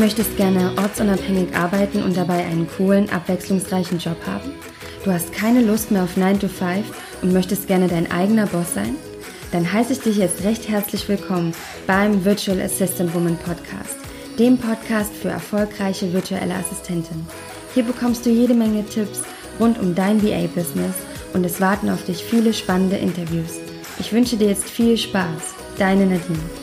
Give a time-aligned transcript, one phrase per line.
[0.00, 4.50] möchtest gerne ortsunabhängig arbeiten und dabei einen coolen, abwechslungsreichen Job haben?
[5.04, 6.86] Du hast keine Lust mehr auf 9 to 5
[7.20, 8.96] und möchtest gerne dein eigener Boss sein?
[9.52, 11.52] Dann heiße ich dich jetzt recht herzlich willkommen
[11.86, 13.96] beim Virtual Assistant Woman Podcast,
[14.38, 17.26] dem Podcast für erfolgreiche virtuelle Assistentinnen.
[17.74, 19.20] Hier bekommst du jede Menge Tipps
[19.60, 20.94] rund um dein VA-Business
[21.34, 23.58] und es warten auf dich viele spannende Interviews.
[23.98, 25.56] Ich wünsche dir jetzt viel Spaß.
[25.76, 26.59] Deine Nadine.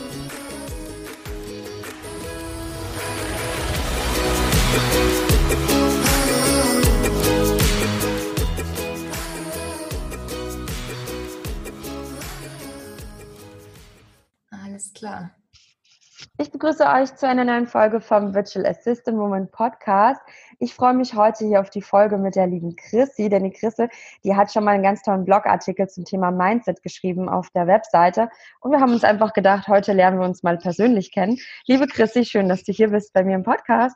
[16.58, 20.20] Begrüße euch zu einer neuen Folge vom Virtual Assistant Moment Podcast.
[20.58, 23.90] Ich freue mich heute hier auf die Folge mit der lieben Chrissy, denn die Chrisse,
[24.24, 28.30] die hat schon mal einen ganz tollen Blogartikel zum Thema Mindset geschrieben auf der Webseite.
[28.60, 31.38] Und wir haben uns einfach gedacht, heute lernen wir uns mal persönlich kennen.
[31.68, 33.96] Liebe Chrissy, schön, dass du hier bist bei mir im Podcast.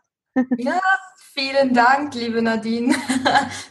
[0.57, 0.79] Ja,
[1.33, 2.95] vielen Dank, liebe Nadine.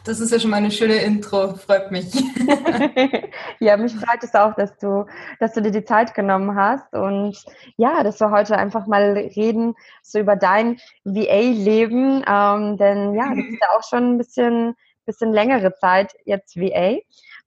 [0.04, 2.12] Das ist ja schon mal eine schöne Intro, freut mich.
[3.60, 5.06] ja, mich freut es auch, dass du,
[5.38, 7.36] dass du dir die Zeit genommen hast und
[7.76, 13.36] ja, dass wir heute einfach mal reden so über dein VA-Leben, ähm, denn ja, du
[13.36, 14.74] bist ja auch schon ein bisschen,
[15.04, 16.98] bisschen längere Zeit jetzt VA.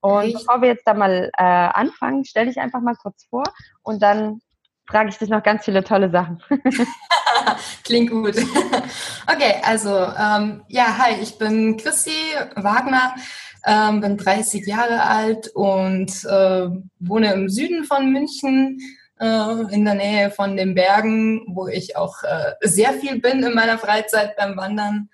[0.02, 0.46] Und Richtig.
[0.46, 3.44] bevor wir jetzt da mal äh, anfangen, stell dich einfach mal kurz vor
[3.82, 4.42] und dann
[4.88, 6.42] frage ich dich noch ganz viele tolle Sachen.
[7.84, 8.36] Klingt gut.
[9.26, 12.12] Okay, also ähm, ja, hi, ich bin Christi
[12.56, 13.16] Wagner,
[13.66, 16.68] ähm, bin 30 Jahre alt und äh,
[17.00, 18.80] wohne im Süden von München,
[19.20, 23.54] äh, in der Nähe von den Bergen, wo ich auch äh, sehr viel bin in
[23.54, 25.10] meiner Freizeit beim Wandern.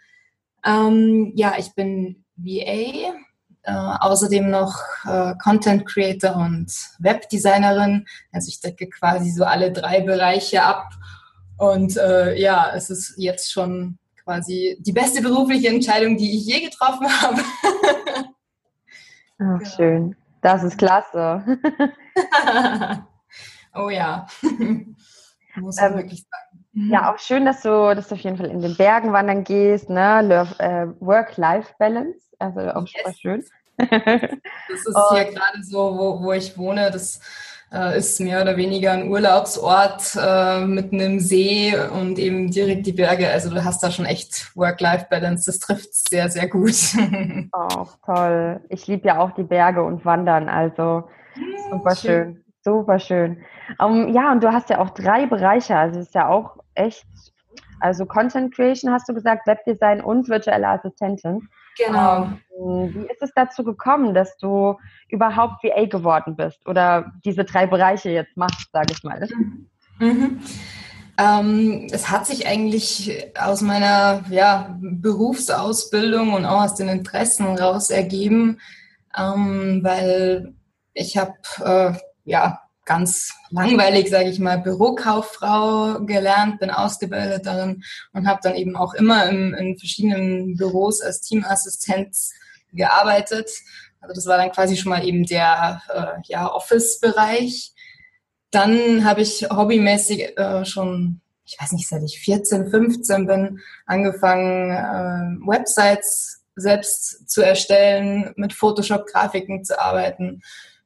[0.66, 3.13] Ähm, ja, ich bin VA,
[3.63, 8.05] äh, außerdem noch äh, Content Creator und Webdesignerin.
[8.31, 10.89] Also ich decke quasi so alle drei Bereiche ab.
[11.60, 16.62] Und äh, ja, es ist jetzt schon quasi die beste berufliche Entscheidung, die ich je
[16.62, 17.42] getroffen habe.
[19.40, 19.66] Ach, ja.
[19.66, 20.16] schön.
[20.42, 21.44] Das ist klasse.
[23.75, 24.25] oh ja.
[25.56, 26.66] Muss man ähm, wirklich sagen.
[26.92, 29.90] Ja, auch schön, dass du, dass du auf jeden Fall in den Bergen wandern gehst,
[29.90, 30.48] ne?
[30.59, 32.19] Äh, Work-Life-Balance.
[32.38, 32.94] Also auch yes.
[32.96, 33.46] super schön.
[33.78, 36.90] das ist hier gerade so, wo, wo ich wohne.
[36.92, 37.19] Das
[37.72, 42.94] äh, ist mehr oder weniger ein Urlaubsort äh, mit einem See und eben direkt die
[42.94, 43.30] Berge.
[43.30, 45.44] Also du hast da schon echt Work-Life-Balance.
[45.46, 46.75] Das trifft sehr, sehr gut.
[47.52, 48.59] Oh, toll.
[48.69, 50.50] Ich liebe ja auch die Berge und Wandern.
[50.50, 51.09] Also
[51.69, 52.35] super schön.
[52.35, 52.44] schön.
[52.63, 53.38] Super schön.
[53.80, 55.75] Um, ähm, ja, und du hast ja auch drei Bereiche.
[55.78, 57.06] Also es ist ja auch echt,
[57.80, 61.47] also Content Creation hast du gesagt, Webdesign und virtuelle Assistentin.
[61.85, 62.29] Genau.
[62.57, 67.66] Ähm, wie ist es dazu gekommen, dass du überhaupt VA geworden bist oder diese drei
[67.67, 69.28] Bereiche jetzt machst, sage ich mal?
[70.00, 70.41] Mhm.
[71.18, 77.89] Ähm, es hat sich eigentlich aus meiner ja, Berufsausbildung und auch aus den Interessen raus
[77.89, 78.59] ergeben,
[79.18, 80.53] ähm, weil
[80.94, 87.83] ich habe äh, ja ganz langweilig, sage ich mal, Bürokauffrau gelernt, bin ausgebildet darin
[88.13, 92.33] und habe dann eben auch immer in, in verschiedenen Büros als Teamassistenz
[92.73, 93.51] gearbeitet.
[94.01, 97.73] Also das war dann quasi schon mal eben der äh, ja, Office-Bereich.
[98.50, 104.71] Dann habe ich hobbymäßig äh, schon, ich weiß nicht, seit ich 14, 15 bin, angefangen,
[104.71, 110.41] äh, Websites selbst zu erstellen, mit Photoshop-Grafiken zu arbeiten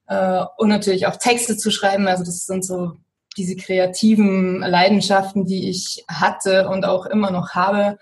[0.07, 2.07] äh, und natürlich auch Texte zu schreiben.
[2.07, 2.93] Also das sind so
[3.37, 7.97] diese kreativen Leidenschaften, die ich hatte und auch immer noch habe.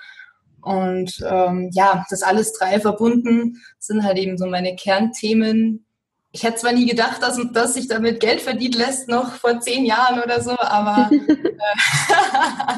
[0.62, 5.86] Und ähm, ja, das alles drei verbunden sind halt eben so meine Kernthemen.
[6.32, 9.86] Ich hätte zwar nie gedacht, dass, dass sich damit Geld verdient lässt, noch vor zehn
[9.86, 11.18] Jahren oder so, aber äh,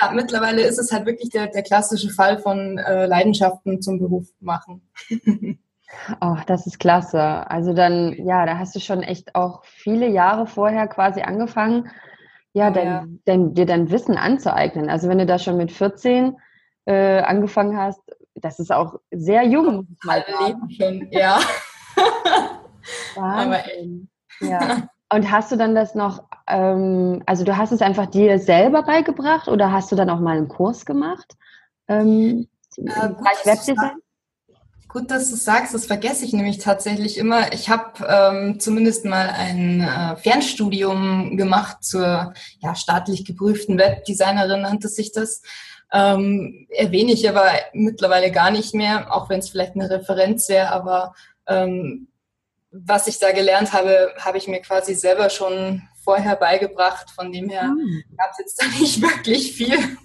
[0.00, 4.28] ja, mittlerweile ist es halt wirklich der, der klassische Fall von äh, Leidenschaften zum Beruf
[4.40, 4.82] machen.
[6.20, 7.50] Oh, das ist klasse.
[7.50, 11.90] Also dann, ja, da hast du schon echt auch viele Jahre vorher quasi angefangen,
[12.52, 13.04] ja, dein, ja.
[13.26, 14.90] Dein, dir dein Wissen anzueignen.
[14.90, 16.36] Also wenn du da schon mit 14
[16.86, 18.00] äh, angefangen hast,
[18.34, 19.96] das ist auch sehr jung.
[20.04, 21.38] Mal Leben schon, ja.
[23.16, 23.60] Aber
[24.40, 24.88] ja.
[25.12, 29.48] Und hast du dann das noch, ähm, also du hast es einfach dir selber beigebracht
[29.48, 31.36] oder hast du dann auch mal einen Kurs gemacht?
[31.88, 33.10] Ähm, äh,
[33.44, 33.96] Webdesign?
[34.92, 37.52] Gut, dass du sagst, das vergesse ich nämlich tatsächlich immer.
[37.52, 44.88] Ich habe ähm, zumindest mal ein äh, Fernstudium gemacht zur ja, staatlich geprüften Webdesignerin, nannte
[44.88, 45.42] sich das.
[45.92, 50.72] Ähm, erwähne ich aber mittlerweile gar nicht mehr, auch wenn es vielleicht eine Referenz wäre,
[50.72, 51.14] aber
[51.46, 52.08] ähm,
[52.72, 57.10] was ich da gelernt habe, habe ich mir quasi selber schon vorher beigebracht.
[57.10, 58.04] Von dem her mhm.
[58.16, 59.78] gab es jetzt da nicht wirklich viel.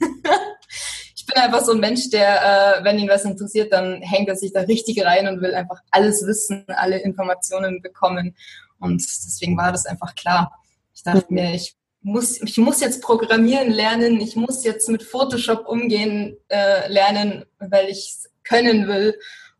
[1.25, 4.36] ich bin einfach so ein Mensch, der, äh, wenn ihn was interessiert, dann hängt er
[4.36, 8.36] sich da richtig rein und will einfach alles wissen, alle Informationen bekommen.
[8.80, 10.51] Und deswegen war das einfach klar.
[10.94, 15.68] Ich dachte mir, ich muss, ich muss jetzt programmieren lernen, ich muss jetzt mit Photoshop
[15.68, 19.18] umgehen äh, lernen, weil ich es können will.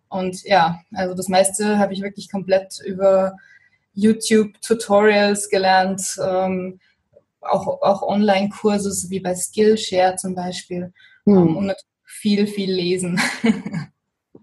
[0.08, 3.36] Und ja, also das meiste habe ich wirklich komplett über
[3.96, 6.80] YouTube-Tutorials gelernt, ähm,
[7.42, 10.94] auch, auch Online-Kurse, wie bei Skillshare zum Beispiel.
[11.26, 11.58] Hm.
[11.58, 13.20] Und viel, viel lesen.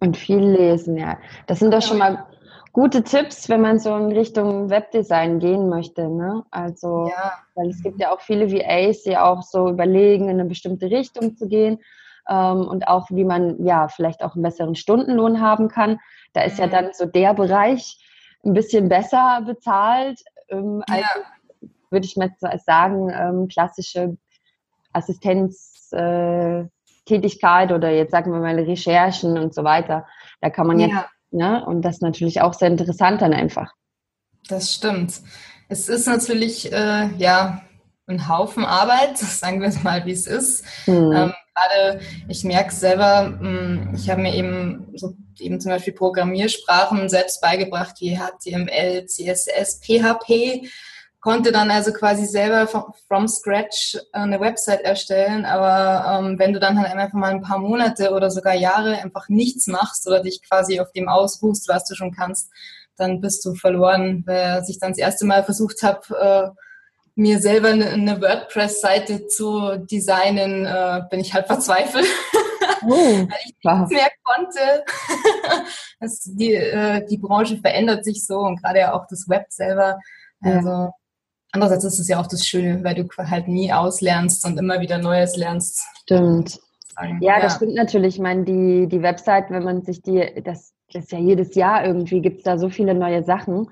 [0.01, 1.19] Und viel lesen, ja.
[1.47, 2.27] Das sind doch schon mal
[2.73, 6.09] gute Tipps, wenn man so in Richtung Webdesign gehen möchte.
[6.09, 6.43] Ne?
[6.51, 7.33] Also, ja.
[7.55, 11.37] weil es gibt ja auch viele VAs, die auch so überlegen, in eine bestimmte Richtung
[11.37, 11.79] zu gehen
[12.29, 16.01] ähm, und auch, wie man ja vielleicht auch einen besseren Stundenlohn haben kann.
[16.33, 16.65] Da ist mhm.
[16.65, 17.99] ja dann so der Bereich
[18.45, 21.69] ein bisschen besser bezahlt, ähm, als, ja.
[21.91, 22.33] würde ich mal
[22.65, 24.17] sagen, ähm, klassische
[24.93, 30.07] Assistenztätigkeit äh, oder jetzt sagen wir mal Recherchen und so weiter.
[30.41, 31.65] Da kann man jetzt ja Ne?
[31.65, 33.73] Und das ist natürlich auch sehr interessant dann einfach.
[34.49, 35.21] Das stimmt.
[35.69, 37.63] Es ist natürlich, äh, ja,
[38.07, 40.65] ein Haufen Arbeit, sagen wir es mal, wie es ist.
[40.87, 41.13] Mhm.
[41.13, 47.11] Ähm, Gerade, ich merke selber, hm, ich habe mir eben so eben zum Beispiel Programmiersprachen
[47.11, 50.67] selbst beigebracht, wie HTML, CSS, PHP
[51.23, 55.47] konnte dann also quasi selber from scratch eine Website erstellen.
[55.47, 59.29] Aber ähm, wenn du dann halt einfach mal ein paar Monate oder sogar Jahre einfach
[59.29, 62.51] nichts machst oder dich quasi auf dem ausruhst, was du schon kannst,
[62.97, 64.25] dann bist du verloren.
[64.27, 66.61] Weil ich dann das erste Mal versucht habe, äh,
[67.15, 72.07] mir selber eine, eine WordPress-Seite zu designen, äh, bin ich halt verzweifelt.
[72.85, 74.85] Oh, weil ich nichts mehr konnte.
[76.01, 79.99] das, die, äh, die Branche verändert sich so und gerade ja auch das Web selber.
[80.41, 80.91] Also
[81.53, 84.99] Andererseits ist es ja auch das Schöne, weil du halt nie auslernst und immer wieder
[84.99, 85.83] Neues lernst.
[86.03, 86.59] Stimmt.
[86.99, 88.17] Ja, ja, das stimmt natürlich.
[88.17, 91.85] Ich meine, die, die Website, wenn man sich die, das, das ist ja jedes Jahr
[91.85, 93.69] irgendwie, gibt es da so viele neue Sachen.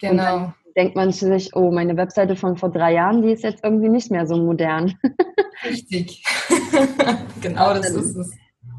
[0.00, 0.10] Genau.
[0.10, 3.64] Und dann denkt man sich, oh, meine Webseite von vor drei Jahren, die ist jetzt
[3.64, 4.94] irgendwie nicht mehr so modern.
[5.64, 6.22] Richtig.
[7.40, 8.30] genau das ist es.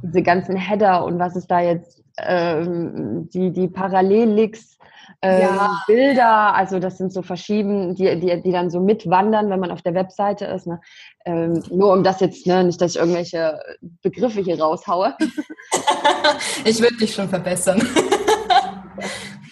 [0.04, 4.78] Diese ganzen Header und was ist da jetzt, ähm, die, die Parallellinks
[5.22, 5.84] ähm, ja.
[5.88, 9.82] Bilder, also das sind so verschieden, die, die, die dann so mitwandern, wenn man auf
[9.82, 10.68] der Webseite ist.
[10.68, 10.80] Ne?
[11.26, 13.60] Ähm, nur um das jetzt, ne, nicht, dass ich irgendwelche
[14.02, 15.16] Begriffe hier raushaue.
[16.66, 17.82] ich würde dich schon verbessern.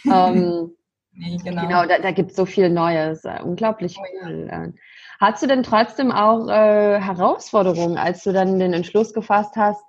[0.05, 0.71] ähm,
[1.13, 1.61] nee, genau.
[1.61, 3.25] genau, da, da gibt es so viel Neues.
[3.25, 4.47] Äh, unglaublich oh, cool.
[4.49, 4.63] Ja.
[4.65, 4.73] Äh.
[5.19, 9.84] Hast du denn trotzdem auch äh, Herausforderungen, als du dann den Entschluss gefasst hast,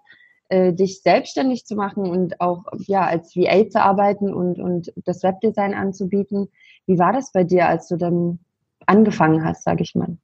[0.48, 5.22] äh, dich selbstständig zu machen und auch ja als VA zu arbeiten und, und das
[5.22, 6.48] Webdesign anzubieten.
[6.86, 8.38] Wie war das bei dir, als du dann
[8.86, 10.16] angefangen hast, sage ich mal?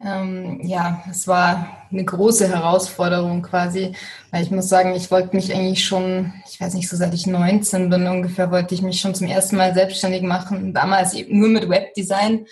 [0.00, 3.96] Ähm, ja, es war eine große Herausforderung quasi,
[4.30, 7.26] weil ich muss sagen, ich wollte mich eigentlich schon, ich weiß nicht, so seit ich
[7.26, 10.72] 19 bin ungefähr, wollte ich mich schon zum ersten Mal selbstständig machen.
[10.72, 12.46] Damals eben nur mit Webdesign.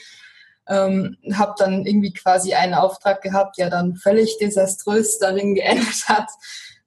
[0.69, 6.29] Ähm, habe dann irgendwie quasi einen Auftrag gehabt, der dann völlig desaströs darin geendet hat,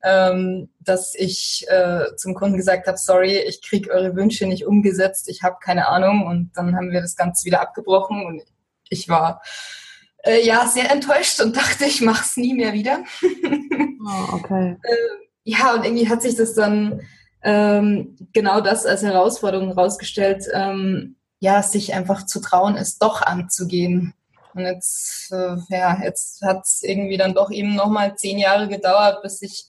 [0.03, 5.29] ähm, dass ich äh, zum Kunden gesagt habe, sorry, ich kriege eure Wünsche nicht umgesetzt,
[5.29, 6.27] ich habe keine Ahnung.
[6.27, 8.43] Und dann haben wir das Ganze wieder abgebrochen und
[8.89, 9.41] ich war
[10.23, 13.03] äh, ja sehr enttäuscht und dachte, ich mache es nie mehr wieder.
[13.23, 14.77] oh, okay.
[14.83, 14.95] äh,
[15.43, 17.01] ja, und irgendwie hat sich das dann
[17.41, 24.13] ähm, genau das als Herausforderung herausgestellt, ähm, ja, sich einfach zu trauen, es doch anzugehen.
[24.53, 29.21] Und jetzt, äh, ja, jetzt hat es irgendwie dann doch eben nochmal zehn Jahre gedauert,
[29.21, 29.67] bis ich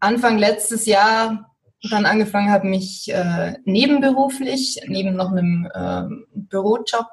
[0.00, 1.50] Anfang letztes Jahr
[1.90, 7.06] dann angefangen habe, mich äh, nebenberuflich, neben noch einem äh, Bürojob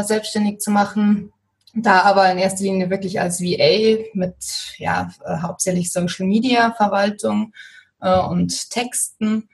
[0.00, 1.30] selbstständig zu machen.
[1.74, 4.36] Da aber in erster Linie wirklich als VA mit
[4.78, 7.52] ja, äh, hauptsächlich Social Media Verwaltung
[8.00, 9.48] äh, und Texten.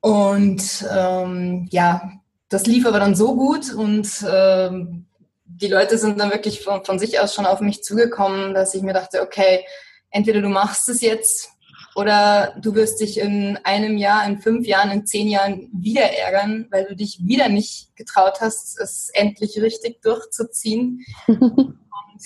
[0.00, 2.12] Und ähm, ja,
[2.52, 5.06] das lief aber dann so gut und ähm,
[5.44, 8.82] die Leute sind dann wirklich von, von sich aus schon auf mich zugekommen, dass ich
[8.82, 9.64] mir dachte, okay,
[10.10, 11.50] entweder du machst es jetzt
[11.94, 16.66] oder du wirst dich in einem Jahr, in fünf Jahren, in zehn Jahren wieder ärgern,
[16.70, 21.04] weil du dich wieder nicht getraut hast, es endlich richtig durchzuziehen.
[21.26, 21.48] Und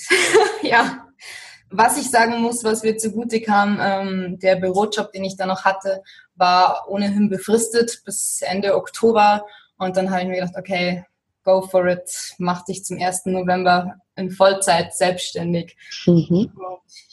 [0.61, 1.05] ja,
[1.69, 5.65] was ich sagen muss, was mir zugute kam, ähm, der Bürojob, den ich da noch
[5.65, 6.01] hatte,
[6.35, 9.43] war ohnehin befristet bis Ende Oktober
[9.77, 11.05] und dann habe ich mir gedacht, okay,
[11.43, 13.25] go for it, mach dich zum 1.
[13.27, 15.77] November in Vollzeit selbstständig.
[16.05, 16.51] Mhm.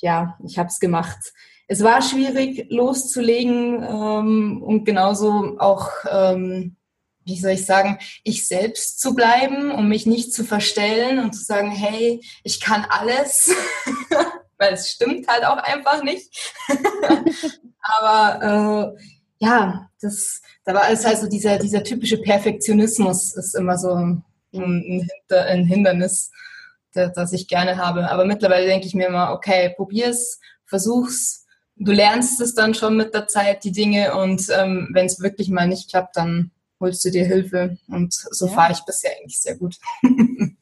[0.00, 1.32] ja, ich habe es gemacht.
[1.66, 6.76] Es war schwierig loszulegen ähm, und genauso auch, ähm,
[7.24, 11.42] wie soll ich sagen, ich selbst zu bleiben, um mich nicht zu verstellen und zu
[11.42, 13.54] sagen, hey, ich kann alles.
[14.58, 16.54] weil es stimmt halt auch einfach nicht.
[17.80, 19.04] Aber äh,
[19.44, 24.24] ja, das, da war es halt so dieser, dieser typische Perfektionismus ist immer so ein,
[24.54, 26.30] ein, ein Hindernis,
[26.92, 28.10] das ich gerne habe.
[28.10, 31.46] Aber mittlerweile denke ich mir immer, okay, probier's, versuch's,
[31.76, 35.50] du lernst es dann schon mit der Zeit, die Dinge, und ähm, wenn es wirklich
[35.50, 37.76] mal nicht klappt, dann holst du dir Hilfe.
[37.88, 38.52] Und so ja.
[38.52, 39.76] fahre ich bisher eigentlich sehr gut.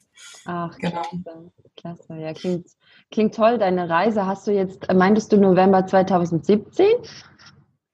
[0.45, 1.01] Ach, genau.
[1.01, 1.51] klasse.
[1.77, 2.15] klasse.
[2.15, 2.67] Ja, klingt,
[3.11, 3.57] klingt toll.
[3.57, 6.87] Deine Reise hast du jetzt, meintest du November 2017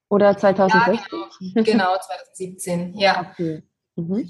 [0.10, 1.20] oder 2016?
[1.40, 1.64] Ja, genau.
[1.64, 3.32] genau, 2017, ja.
[3.32, 3.64] Okay.
[3.96, 4.30] Mhm.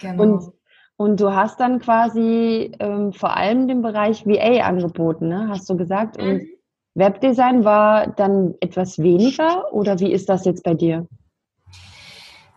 [0.00, 0.22] Genau.
[0.22, 0.52] Und,
[0.96, 5.48] und du hast dann quasi ähm, vor allem den Bereich VA angeboten, ne?
[5.48, 6.16] hast du gesagt.
[6.16, 6.48] Und mhm.
[6.94, 11.06] Webdesign war dann etwas weniger oder wie ist das jetzt bei dir?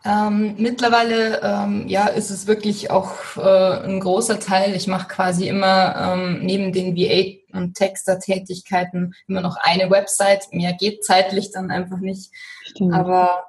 [0.05, 4.75] Ähm, mittlerweile ähm, ja, ist es wirklich auch äh, ein großer Teil.
[4.75, 10.47] Ich mache quasi immer ähm, neben den VA und Texter-Tätigkeiten immer noch eine Website.
[10.51, 12.31] Mehr geht zeitlich dann einfach nicht.
[12.63, 12.93] Stimmt.
[12.93, 13.45] Aber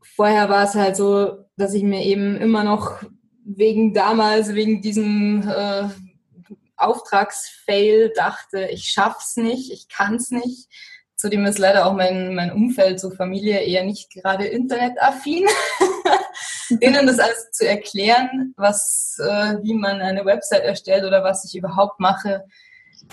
[0.00, 3.02] vorher war es halt so, dass ich mir eben immer noch
[3.44, 5.88] wegen damals, wegen diesem äh,
[6.76, 10.68] Auftragsfail dachte, ich schaff's nicht, ich kann's nicht.
[11.16, 15.46] Zudem ist leider auch mein, mein Umfeld, so Familie, eher nicht gerade internetaffin.
[16.70, 21.56] Denen das alles zu erklären, was, äh, wie man eine Website erstellt oder was ich
[21.56, 22.44] überhaupt mache,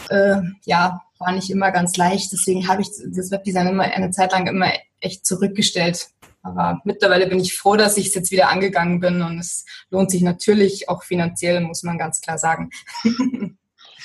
[0.10, 2.31] äh, ja, war nicht immer ganz leicht.
[2.31, 6.10] Deswegen habe ich das Webdesign immer eine Zeit lang immer echt zurückgestellt.
[6.41, 10.10] Aber mittlerweile bin ich froh, dass ich es jetzt wieder angegangen bin und es lohnt
[10.10, 12.69] sich natürlich auch finanziell, muss man ganz klar sagen.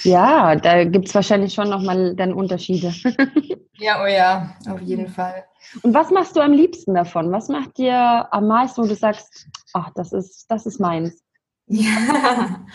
[0.02, 2.92] Ja, da gibt es wahrscheinlich schon nochmal dann Unterschiede.
[3.78, 5.44] ja, oh ja, auf jeden Fall.
[5.82, 7.32] Und was machst du am liebsten davon?
[7.32, 11.22] Was macht dir am meisten, wo du sagst, ach, das ist, das ist meins?
[11.66, 12.66] Ja.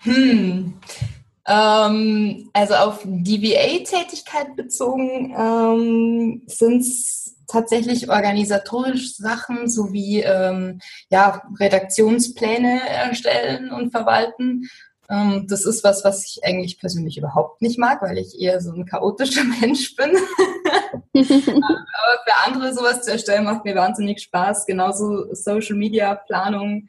[0.00, 0.77] Hm.
[1.48, 11.42] Ähm, also auf die VA-Tätigkeit bezogen ähm, sind es tatsächlich organisatorisch Sachen sowie ähm, ja,
[11.58, 14.68] Redaktionspläne erstellen und verwalten.
[15.08, 18.72] Ähm, das ist was, was ich eigentlich persönlich überhaupt nicht mag, weil ich eher so
[18.72, 20.10] ein chaotischer Mensch bin.
[21.14, 24.66] Aber für andere sowas zu erstellen macht mir wahnsinnig Spaß.
[24.66, 26.88] Genauso Social Media Planung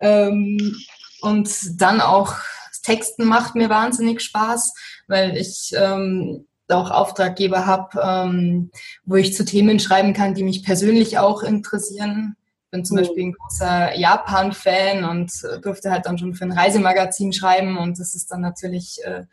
[0.00, 0.76] ähm,
[1.20, 2.36] und dann auch
[2.82, 4.74] Texten macht mir wahnsinnig Spaß,
[5.08, 8.70] weil ich ähm, auch Auftraggeber habe, ähm,
[9.04, 12.36] wo ich zu Themen schreiben kann, die mich persönlich auch interessieren.
[12.64, 13.00] Ich bin zum mhm.
[13.00, 17.98] Beispiel ein großer Japan-Fan und äh, durfte halt dann schon für ein Reisemagazin schreiben und
[17.98, 19.24] das ist dann natürlich äh,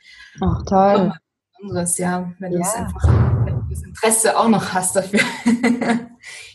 [0.41, 1.13] Ach, toll.
[1.61, 2.59] anderes, ja, wenn ja.
[2.59, 3.07] du einfach
[3.45, 5.21] wenn du das Interesse auch noch hast dafür.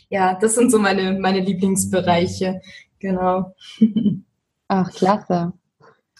[0.09, 2.61] ja, das sind so meine, meine Lieblingsbereiche,
[2.99, 3.55] genau.
[4.67, 5.53] Ach, klasse.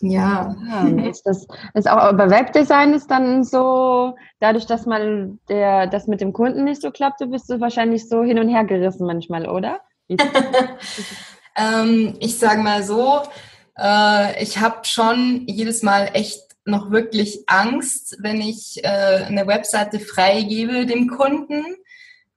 [0.02, 0.56] Ja.
[0.68, 6.08] ja ist das, ist auch, bei Webdesign ist dann so, dadurch, dass mal der, das
[6.08, 9.48] mit dem Kunden nicht so klappte, bist du wahrscheinlich so hin und her gerissen manchmal,
[9.48, 9.80] oder?
[11.56, 13.22] ähm, ich sage mal so,
[13.78, 20.00] äh, ich habe schon jedes Mal echt noch wirklich Angst, wenn ich äh, eine Webseite
[20.00, 21.64] freigebe dem Kunden,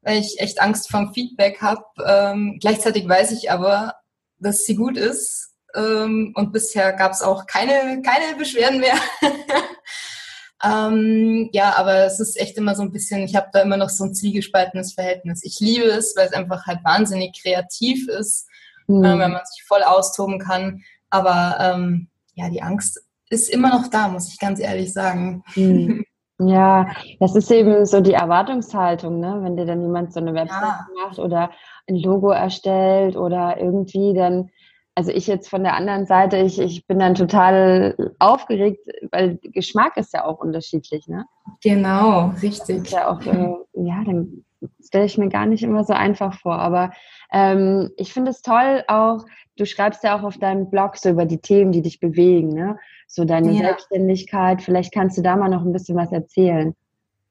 [0.03, 1.85] weil ich echt Angst vom Feedback habe.
[2.07, 3.95] Ähm, gleichzeitig weiß ich aber,
[4.39, 5.48] dass sie gut ist
[5.79, 8.97] ähm, und bisher gab es auch keine, keine Beschwerden mehr.
[10.65, 13.91] ähm, ja, aber es ist echt immer so ein bisschen, ich habe da immer noch
[13.91, 15.45] so ein zwiegespaltenes Verhältnis.
[15.45, 18.49] Ich liebe es, weil es einfach halt wahnsinnig kreativ ist,
[18.89, 19.05] mhm.
[19.05, 20.83] äh, wenn man sich voll austoben kann.
[21.11, 25.45] Aber ähm, ja, die Angst ist immer noch da, muss ich ganz ehrlich sagen.
[25.55, 26.05] Mhm.
[26.41, 26.87] Ja,
[27.19, 29.41] das ist eben so die Erwartungshaltung, ne?
[29.43, 30.87] wenn dir dann jemand so eine Website ja.
[30.95, 31.51] macht oder
[31.89, 34.49] ein Logo erstellt oder irgendwie, dann
[34.99, 39.97] also ich jetzt von der anderen Seite, ich, ich bin dann total aufgeregt, weil Geschmack
[39.97, 41.25] ist ja auch unterschiedlich, ne?
[41.63, 42.91] Genau, richtig.
[42.91, 44.45] ja auch, äh, ja, dann
[44.85, 46.59] stelle ich mir gar nicht immer so einfach vor.
[46.59, 46.91] Aber
[47.33, 49.25] ähm, ich finde es toll auch,
[49.57, 52.77] du schreibst ja auch auf deinem Blog so über die Themen, die dich bewegen, ne?
[53.07, 53.59] So deine ja.
[53.59, 54.63] Selbstständigkeit.
[54.63, 56.75] Vielleicht kannst du da mal noch ein bisschen was erzählen.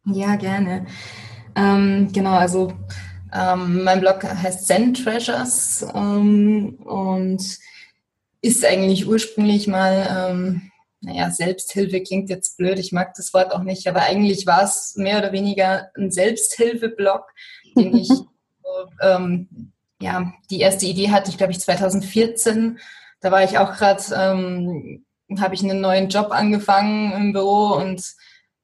[0.05, 0.85] Ja, gerne.
[1.57, 2.71] Ähm, genau, also
[3.33, 7.59] ähm, mein Blog heißt Zen Treasures ähm, und
[8.41, 13.63] ist eigentlich ursprünglich mal, ähm, naja, Selbsthilfe klingt jetzt blöd, ich mag das Wort auch
[13.63, 17.25] nicht, aber eigentlich war es mehr oder weniger ein Selbsthilfe-Blog,
[17.75, 18.09] den ich,
[19.01, 22.79] ähm, ja, die erste Idee hatte ich, glaube ich, 2014.
[23.19, 25.05] Da war ich auch gerade, ähm,
[25.39, 28.03] habe ich einen neuen Job angefangen im Büro und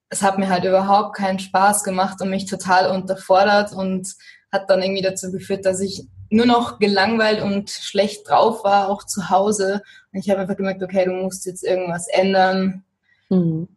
[0.10, 4.13] es hat mir halt überhaupt keinen Spaß gemacht und mich total unterfordert und
[4.53, 9.03] hat dann irgendwie dazu geführt, dass ich nur noch gelangweilt und schlecht drauf war, auch
[9.03, 9.81] zu Hause.
[10.13, 12.83] Und ich habe einfach gemerkt, okay, du musst jetzt irgendwas ändern.
[13.29, 13.67] Mhm.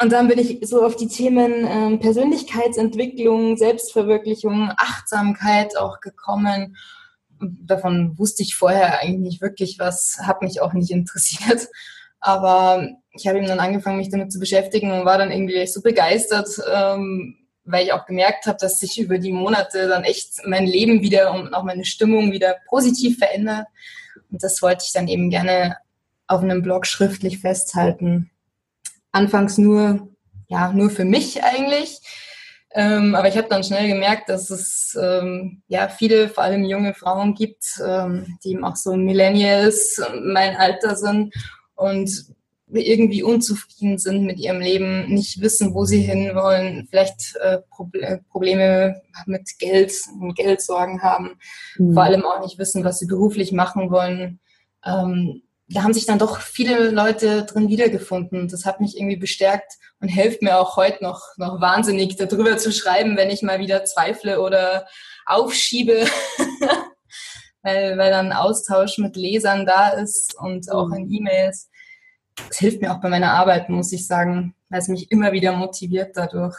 [0.00, 6.76] und dann bin ich so auf die Themen ähm, Persönlichkeitsentwicklung, Selbstverwirklichung, Achtsamkeit auch gekommen.
[7.40, 11.68] Davon wusste ich vorher eigentlich nicht wirklich was, hat mich auch nicht interessiert.
[12.20, 15.80] Aber ich habe eben dann angefangen, mich damit zu beschäftigen und war dann irgendwie so
[15.80, 20.66] begeistert, ähm, weil ich auch gemerkt habe, dass sich über die Monate dann echt mein
[20.66, 23.66] Leben wieder und auch meine Stimmung wieder positiv verändert.
[24.30, 25.76] Und das wollte ich dann eben gerne
[26.26, 28.30] auf einem Blog schriftlich festhalten.
[29.12, 30.08] Anfangs nur,
[30.48, 32.00] ja, nur für mich eigentlich.
[32.72, 36.94] Ähm, aber ich habe dann schnell gemerkt, dass es ähm, ja viele, vor allem junge
[36.94, 41.34] Frauen gibt, ähm, die eben auch so Millennials, mein Alter sind
[41.74, 42.35] und
[42.72, 47.58] irgendwie unzufrieden sind mit ihrem Leben, nicht wissen, wo sie hinwollen, vielleicht äh,
[48.30, 51.38] Probleme mit Geld und Geldsorgen haben,
[51.78, 51.94] mhm.
[51.94, 54.40] vor allem auch nicht wissen, was sie beruflich machen wollen.
[54.84, 58.48] Ähm, da haben sich dann doch viele Leute drin wiedergefunden.
[58.48, 62.72] Das hat mich irgendwie bestärkt und hilft mir auch heute noch, noch wahnsinnig darüber zu
[62.72, 64.86] schreiben, wenn ich mal wieder zweifle oder
[65.24, 66.04] aufschiebe,
[67.62, 71.68] weil, weil dann Austausch mit Lesern da ist und auch in E-Mails
[72.50, 75.52] es hilft mir auch bei meiner Arbeit, muss ich sagen, weil es mich immer wieder
[75.52, 76.56] motiviert dadurch.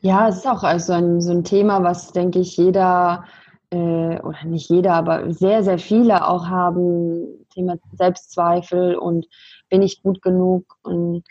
[0.00, 3.24] Ja, es ist auch also ein, so ein Thema, was, denke ich, jeder,
[3.70, 3.76] äh,
[4.20, 9.26] oder nicht jeder, aber sehr, sehr viele auch haben, Thema Selbstzweifel und
[9.68, 11.24] bin ich gut genug und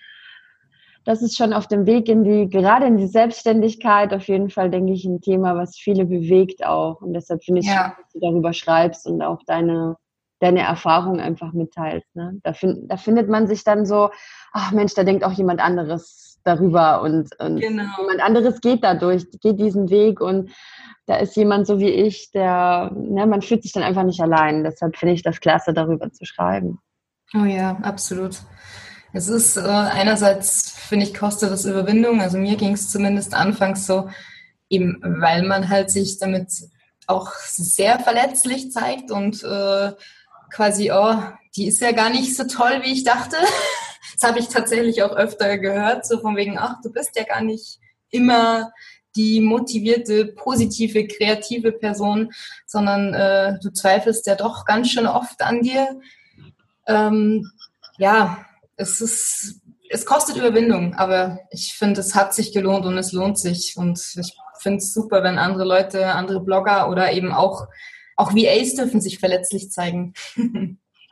[1.03, 4.70] das ist schon auf dem Weg in die, gerade in die Selbstständigkeit, auf jeden Fall,
[4.70, 7.01] denke ich, ein Thema, was viele bewegt auch.
[7.01, 7.74] Und deshalb finde ich ja.
[7.74, 9.98] schön, dass du darüber schreibst und auch deine,
[10.41, 12.15] deine Erfahrung einfach mitteilst.
[12.15, 12.39] Ne?
[12.43, 14.10] Da, find, da findet man sich dann so,
[14.51, 17.83] ach Mensch, da denkt auch jemand anderes darüber und, und genau.
[18.00, 20.51] jemand anderes geht dadurch, geht diesen Weg und
[21.05, 24.63] da ist jemand so wie ich, der, ne, man fühlt sich dann einfach nicht allein.
[24.63, 26.79] Deshalb finde ich das klasse, darüber zu schreiben.
[27.36, 28.38] Oh ja, absolut.
[29.13, 32.21] Es ist äh, einerseits, finde ich, kostet das Überwindung.
[32.21, 34.10] Also mir ging es zumindest anfangs so,
[34.69, 36.47] eben weil man halt sich damit
[37.08, 39.91] auch sehr verletzlich zeigt und äh,
[40.52, 41.16] quasi, oh,
[41.56, 43.38] die ist ja gar nicht so toll, wie ich dachte.
[44.20, 47.42] Das habe ich tatsächlich auch öfter gehört, so von wegen, ach, du bist ja gar
[47.42, 47.80] nicht
[48.12, 48.72] immer
[49.16, 52.32] die motivierte, positive, kreative Person,
[52.68, 56.00] sondern äh, du zweifelst ja doch ganz schön oft an dir.
[56.88, 57.50] Ähm,
[57.98, 63.12] ja, es ist, es kostet Überwindung, aber ich finde, es hat sich gelohnt und es
[63.12, 63.76] lohnt sich.
[63.76, 67.68] Und ich finde es super, wenn andere Leute, andere Blogger oder eben auch
[68.15, 70.13] auch VAs dürfen sich verletzlich zeigen.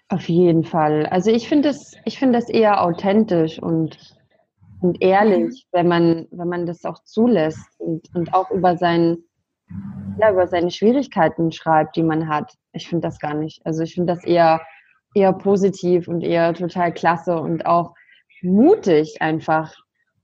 [0.09, 1.05] Auf jeden Fall.
[1.05, 3.97] Also ich finde das, ich finde das eher authentisch und,
[4.81, 9.17] und ehrlich, wenn man, wenn man das auch zulässt und, und auch über sein,
[10.19, 12.53] ja, über seine Schwierigkeiten schreibt, die man hat.
[12.73, 13.63] Ich finde das gar nicht.
[13.65, 14.61] Also ich finde das eher,
[15.13, 17.93] eher positiv und eher total klasse und auch
[18.41, 19.75] mutig einfach,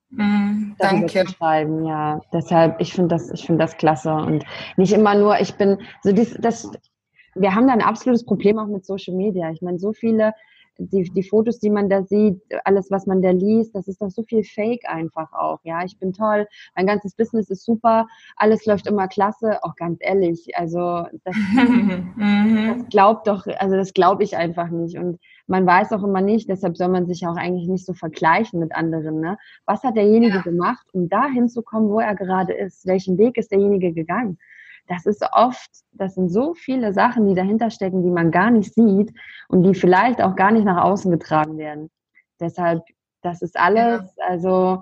[0.10, 1.28] Mm, danke.
[1.28, 2.22] schreiben, ja.
[2.32, 4.46] Deshalb, ich finde das, ich finde das klasse und
[4.78, 6.72] nicht immer nur, ich bin so dies, das,
[7.36, 9.52] wir haben da ein absolutes Problem auch mit Social Media.
[9.52, 10.34] Ich meine, so viele,
[10.78, 14.10] die, die Fotos, die man da sieht, alles, was man da liest, das ist doch
[14.10, 15.60] so viel Fake einfach auch.
[15.64, 19.64] Ja, ich bin toll, mein ganzes Business ist super, alles läuft immer klasse.
[19.64, 21.36] Auch ganz ehrlich, also das,
[22.16, 22.78] mhm.
[22.78, 24.98] das glaubt doch, also das glaube ich einfach nicht.
[24.98, 28.60] Und man weiß auch immer nicht, deshalb soll man sich auch eigentlich nicht so vergleichen
[28.60, 29.20] mit anderen.
[29.20, 29.38] Ne?
[29.66, 30.42] Was hat derjenige ja.
[30.42, 32.86] gemacht, um da hinzukommen, wo er gerade ist?
[32.86, 34.40] Welchen Weg ist derjenige gegangen?
[34.88, 38.74] Das ist oft, das sind so viele Sachen, die dahinter stecken, die man gar nicht
[38.74, 39.14] sieht
[39.48, 41.90] und die vielleicht auch gar nicht nach außen getragen werden.
[42.40, 42.84] Deshalb,
[43.22, 44.26] das ist alles, ja.
[44.28, 44.82] also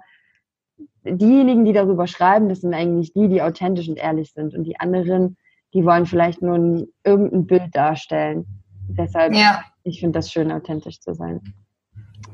[1.06, 4.54] diejenigen, die darüber schreiben, das sind eigentlich die, die authentisch und ehrlich sind.
[4.54, 5.38] Und die anderen,
[5.74, 8.46] die wollen vielleicht nur ein, irgendein Bild darstellen.
[8.90, 9.64] Deshalb, ja.
[9.84, 11.42] Ich finde das schön, authentisch zu sein.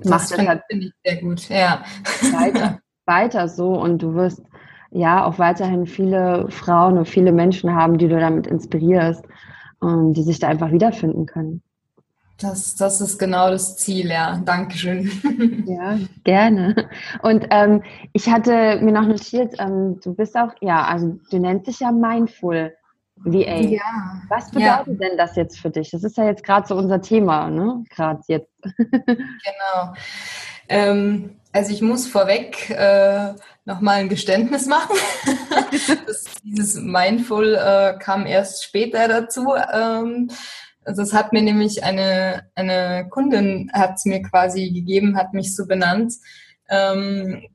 [0.04, 1.84] Das finde find ich sehr gut, ja.
[2.32, 4.42] Weiter, weiter so und du wirst
[4.92, 9.24] ja auch weiterhin viele Frauen und viele Menschen haben, die du damit inspirierst,
[9.84, 11.62] ähm, die sich da einfach wiederfinden können.
[12.42, 14.42] Das, das ist genau das Ziel, ja.
[14.46, 15.12] Dankeschön.
[15.66, 16.90] Ja, gerne.
[17.22, 17.84] Und ähm,
[18.14, 21.92] ich hatte mir noch notiert, ähm, du bist auch, ja, also du nennst dich ja
[21.92, 22.74] Mindful.
[23.24, 23.60] VA.
[23.60, 24.22] Ja.
[24.30, 25.08] Was bedeutet ja.
[25.08, 25.92] denn das jetzt für dich?
[25.92, 27.84] Das ist ja jetzt gerade so unser Thema, ne?
[27.90, 28.50] Gerade jetzt.
[28.86, 29.94] genau.
[30.70, 33.34] Ähm, also ich muss vorweg äh,
[33.66, 34.96] nochmal ein Geständnis machen.
[36.06, 39.56] das, dieses Mindful äh, kam erst später dazu.
[39.74, 40.30] Ähm,
[40.86, 45.56] also es hat mir nämlich eine, eine Kundin hat es mir quasi gegeben, hat mich
[45.56, 46.14] so benannt,
[46.70, 47.48] ähm,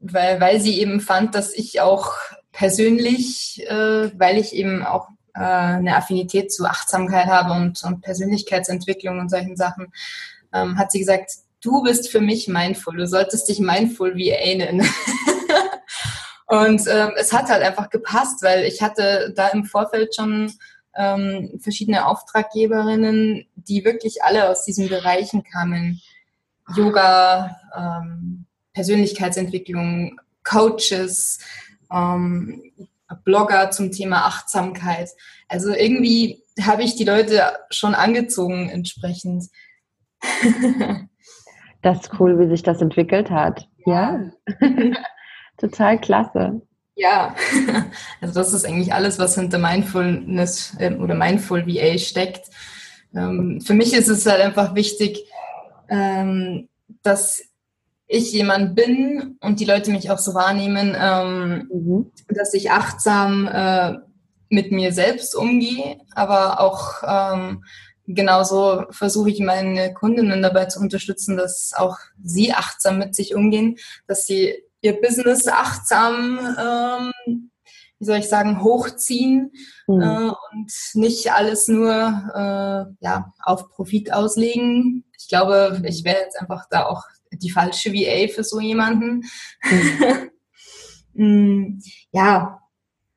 [0.00, 2.14] weil, weil sie eben fand, dass ich auch
[2.52, 9.18] persönlich, äh, weil ich eben auch äh, eine Affinität zu Achtsamkeit habe und, und Persönlichkeitsentwicklung
[9.18, 9.92] und solchen Sachen,
[10.52, 11.32] ähm, hat sie gesagt,
[11.62, 14.88] du bist für mich mindful, du solltest dich mindful VA nennen.
[16.46, 20.52] und ähm, es hat halt einfach gepasst, weil ich hatte da im Vorfeld schon
[20.96, 26.00] ähm, verschiedene Auftraggeberinnen, die wirklich alle aus diesen Bereichen kamen.
[26.74, 31.38] Yoga, ähm, Persönlichkeitsentwicklung, Coaches,
[31.92, 32.62] ähm,
[33.24, 35.10] Blogger zum Thema Achtsamkeit.
[35.48, 39.46] Also irgendwie habe ich die Leute schon angezogen entsprechend.
[41.82, 43.68] das ist cool, wie sich das entwickelt hat.
[43.86, 44.30] Ja.
[45.56, 46.62] Total klasse.
[46.94, 47.34] Ja,
[48.20, 52.50] also das ist eigentlich alles, was hinter Mindfulness ähm, oder Mindful VA steckt.
[53.14, 55.24] Ähm, für mich ist es halt einfach wichtig,
[55.88, 56.68] ähm,
[57.02, 57.42] dass
[58.12, 62.10] ich jemand bin und die Leute mich auch so wahrnehmen, mhm.
[62.28, 63.94] dass ich achtsam äh,
[64.48, 67.04] mit mir selbst umgehe, aber auch
[68.14, 73.76] genauso versuche ich meine Kundinnen dabei zu unterstützen, dass auch sie achtsam mit sich umgehen,
[74.06, 77.50] dass sie ihr Business achtsam, ähm,
[77.98, 79.52] wie soll ich sagen, hochziehen
[79.86, 80.02] mhm.
[80.02, 85.04] äh, und nicht alles nur äh, ja, auf Profit auslegen.
[85.18, 89.24] Ich glaube, ich wäre jetzt einfach da auch die falsche VA für so jemanden.
[91.14, 91.80] Mhm.
[92.12, 92.60] ja,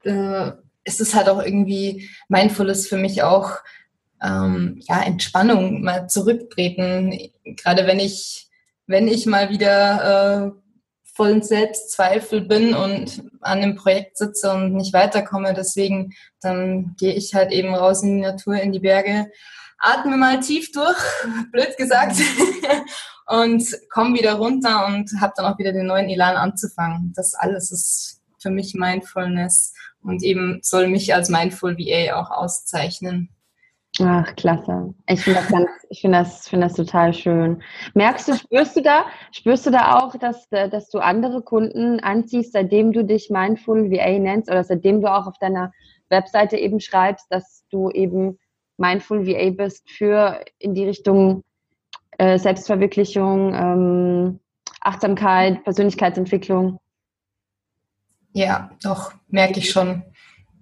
[0.04, 0.52] äh,
[0.84, 3.58] es ist halt auch irgendwie mindful ist für mich auch
[4.22, 7.18] ähm, ja Entspannung mal zurücktreten.
[7.44, 8.50] Gerade wenn ich
[8.86, 10.63] wenn ich mal wieder äh,
[11.14, 15.54] vollen Selbstzweifel bin und an dem Projekt sitze und nicht weiterkomme.
[15.54, 19.32] Deswegen, dann gehe ich halt eben raus in die Natur, in die Berge,
[19.78, 20.98] atme mal tief durch,
[21.52, 22.16] blöd gesagt,
[23.28, 27.14] und komme wieder runter und habe dann auch wieder den neuen Elan anzufangen.
[27.16, 33.30] Das alles ist für mich Mindfulness und eben soll mich als Mindful VA auch auszeichnen.
[34.02, 34.94] Ach, klasse.
[35.08, 37.62] Ich finde das ganz, ich finde das, finde das total schön.
[37.94, 42.54] Merkst du, spürst du da, spürst du da auch, dass, dass du andere Kunden anziehst,
[42.54, 45.72] seitdem du dich Mindful VA nennst oder seitdem du auch auf deiner
[46.10, 48.40] Webseite eben schreibst, dass du eben
[48.78, 51.44] Mindful VA bist für in die Richtung
[52.18, 54.40] äh, Selbstverwirklichung, ähm,
[54.82, 56.80] Achtsamkeit, Persönlichkeitsentwicklung?
[58.34, 60.04] Ja, doch, merke ich schon.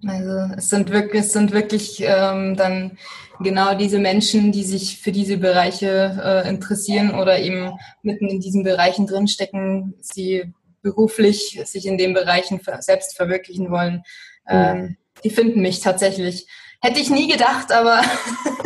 [0.06, 2.98] Also es sind wirklich, es sind wirklich ähm, dann
[3.40, 8.64] genau diese Menschen, die sich für diese Bereiche äh, interessieren oder eben mitten in diesen
[8.64, 14.02] Bereichen drinstecken, sie beruflich sich in den Bereichen selbst verwirklichen wollen.
[14.48, 16.48] Ähm, die finden mich tatsächlich.
[16.80, 18.00] Hätte ich nie gedacht, aber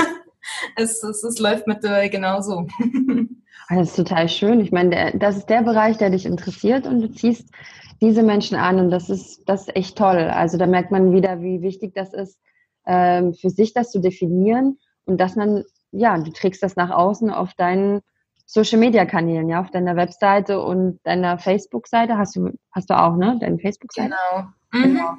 [0.76, 2.66] es, es, es läuft mittlerweile genauso.
[3.68, 4.60] Das ist total schön.
[4.60, 7.48] Ich meine, das ist der Bereich, der dich interessiert und du ziehst
[8.00, 10.30] diese Menschen an und das ist, das ist echt toll.
[10.30, 12.38] Also da merkt man wieder, wie wichtig das ist,
[12.86, 17.30] ähm, für sich das zu definieren und dass man, ja, du trägst das nach außen
[17.30, 18.00] auf deinen
[18.46, 23.16] Social Media Kanälen, ja, auf deiner Webseite und deiner Facebook-Seite hast du, hast du auch,
[23.16, 23.38] ne?
[23.40, 24.14] Deine Facebook-Seite?
[24.30, 24.48] Genau.
[24.72, 24.94] Mhm.
[24.94, 25.10] genau.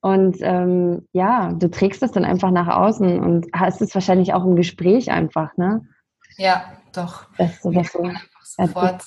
[0.00, 4.44] Und ähm, ja, du trägst das dann einfach nach außen und hast es wahrscheinlich auch
[4.44, 5.88] im Gespräch einfach, ne?
[6.36, 7.26] Ja, doch.
[7.38, 8.08] Das, das so,
[8.42, 9.02] sofort.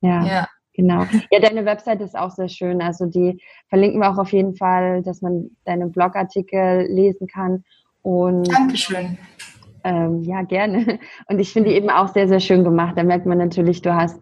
[0.00, 0.24] Ja.
[0.24, 0.48] ja.
[0.78, 1.04] Genau.
[1.32, 2.80] Ja, deine Website ist auch sehr schön.
[2.80, 7.64] Also die verlinken wir auch auf jeden Fall, dass man deine Blogartikel lesen kann.
[8.02, 9.18] Und, Dankeschön.
[9.82, 11.00] Ähm, ja, gerne.
[11.26, 12.96] Und ich finde die eben auch sehr, sehr schön gemacht.
[12.96, 14.20] Da merkt man natürlich, du hast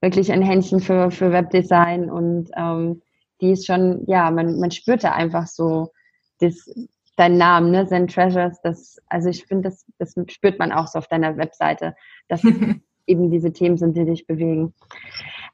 [0.00, 3.02] wirklich ein Händchen für, für Webdesign und ähm,
[3.40, 5.90] die ist schon, ja, man, man spürt da einfach so
[6.38, 6.72] das,
[7.16, 8.60] deinen Namen, ne, Zen Treasures.
[8.62, 11.96] Das, also ich finde, das, das spürt man auch so auf deiner Webseite,
[12.28, 12.44] dass
[13.08, 14.72] eben diese Themen sind, die dich bewegen.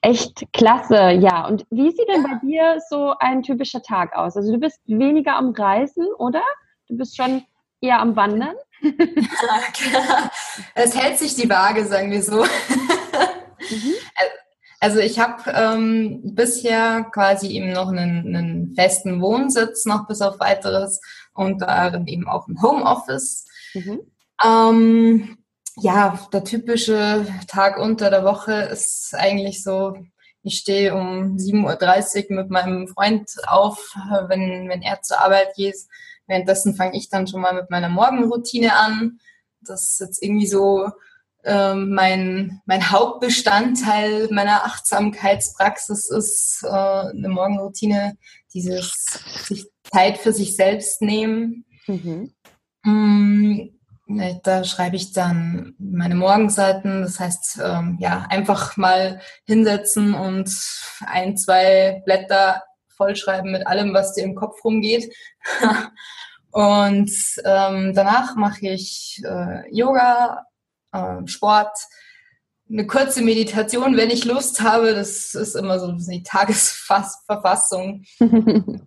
[0.04, 1.46] Echt klasse, ja.
[1.46, 4.36] Und wie sieht denn bei dir so ein typischer Tag aus?
[4.36, 6.42] Also du bist weniger am Reisen, oder?
[6.88, 7.44] Du bist schon
[7.80, 8.56] eher am Wandern?
[10.74, 12.42] es hält sich die Waage, sagen wir so.
[12.42, 13.94] Mhm.
[14.80, 20.40] Also ich habe ähm, bisher quasi eben noch einen, einen, festen Wohnsitz, noch bis auf
[20.40, 21.00] weiteres
[21.34, 23.46] und darin eben auch ein Homeoffice.
[23.74, 24.00] Mhm.
[24.44, 25.38] Ähm,
[25.76, 29.96] ja, der typische Tag unter der Woche ist eigentlich so,
[30.42, 33.94] ich stehe um 7.30 Uhr mit meinem Freund auf,
[34.28, 35.76] wenn, wenn er zur Arbeit geht.
[36.26, 39.20] Währenddessen fange ich dann schon mal mit meiner Morgenroutine an.
[39.60, 40.90] Das ist jetzt irgendwie so
[41.44, 48.16] ähm, mein, mein Hauptbestandteil meiner Achtsamkeitspraxis ist äh, eine Morgenroutine,
[48.54, 48.92] dieses
[49.46, 51.64] sich Zeit für sich selbst nehmen.
[51.86, 52.32] Mhm.
[52.84, 53.68] Mm,
[54.42, 57.02] da schreibe ich dann meine Morgenseiten.
[57.02, 60.50] Das heißt, ähm, ja, einfach mal hinsetzen und
[61.06, 62.62] ein, zwei Blätter
[62.96, 65.14] vollschreiben mit allem, was dir im Kopf rumgeht.
[66.50, 67.10] und
[67.44, 70.44] ähm, danach mache ich äh, Yoga,
[70.92, 71.76] äh, Sport,
[72.70, 74.94] eine kurze Meditation, wenn ich Lust habe.
[74.94, 78.04] Das ist immer so die Tagesverfassung.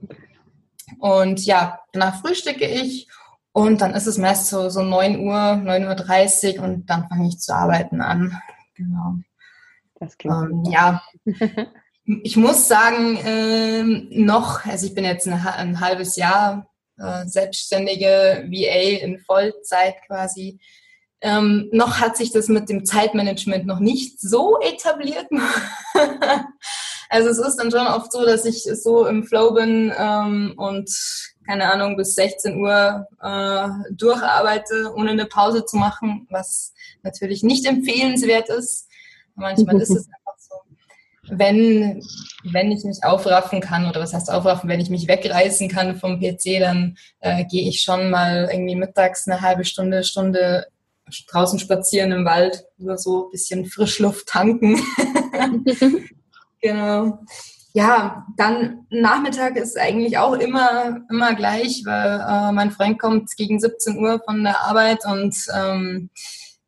[1.00, 3.08] und ja, danach frühstücke ich
[3.56, 7.40] und dann ist es meist so, so 9 Uhr, 9.30 Uhr und dann fange ich
[7.40, 8.38] zu arbeiten an.
[8.76, 9.16] Genau.
[9.98, 11.02] Das klingt ähm, ja.
[12.06, 13.82] Ich muss sagen, äh,
[14.22, 20.60] noch, also ich bin jetzt ein, ein halbes Jahr äh, selbstständige VA in Vollzeit quasi.
[21.22, 25.28] Ähm, noch hat sich das mit dem Zeitmanagement noch nicht so etabliert.
[27.10, 30.90] also es ist dann schon oft so, dass ich so im Flow bin ähm, und
[31.48, 37.66] keine Ahnung bis 16 Uhr äh, durcharbeite, ohne eine Pause zu machen, was natürlich nicht
[37.66, 38.88] empfehlenswert ist.
[39.36, 40.56] Manchmal ist es einfach so.
[41.30, 42.02] Wenn,
[42.44, 46.20] wenn ich mich aufraffen kann, oder was heißt aufraffen, wenn ich mich wegreißen kann vom
[46.20, 50.68] PC, dann äh, gehe ich schon mal irgendwie mittags eine halbe Stunde, Stunde
[51.30, 54.80] draußen spazieren im Wald oder so ein bisschen Frischluft tanken.
[56.66, 57.20] genau.
[57.74, 63.60] Ja, dann Nachmittag ist eigentlich auch immer, immer gleich, weil äh, mein Freund kommt gegen
[63.60, 66.10] 17 Uhr von der Arbeit und ähm,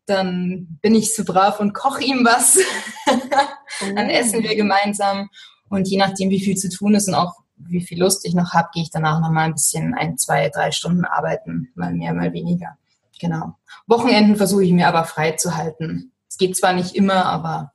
[0.06, 2.60] dann bin ich so brav und koche ihm was.
[3.96, 5.30] dann essen wir gemeinsam
[5.70, 8.54] und je nachdem, wie viel zu tun ist und auch wie viel Lust ich noch
[8.54, 12.14] habe, gehe ich danach noch mal ein bisschen ein, zwei, drei Stunden arbeiten, mal mehr,
[12.14, 12.78] mal weniger.
[13.20, 13.56] Genau.
[13.88, 16.12] Wochenenden versuche ich mir aber frei zu halten.
[16.30, 17.72] Es geht zwar nicht immer, aber